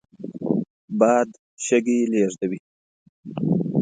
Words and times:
باد 0.99 1.29
شګې 1.65 1.97
لېږدوي 2.11 2.59